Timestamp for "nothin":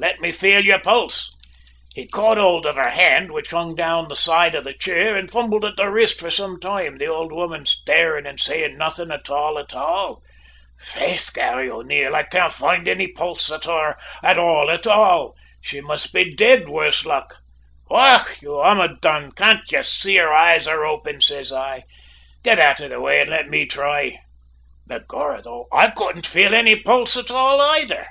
8.78-9.10